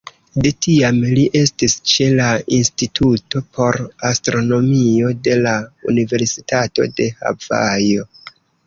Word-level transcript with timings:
De 0.43 0.51
tiam, 0.65 1.01
li 1.17 1.25
estis 1.41 1.75
ĉe 1.91 2.07
la 2.21 2.31
Instituto 2.57 3.43
por 3.59 3.79
Astronomio 4.13 5.15
de 5.29 5.39
la 5.45 5.57
Universitato 5.95 6.93
de 7.01 7.13
Havajo. 7.23 8.11